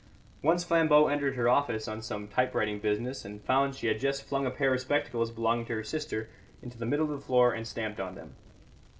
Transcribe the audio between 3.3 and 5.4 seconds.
found she had just flung a pair of spectacles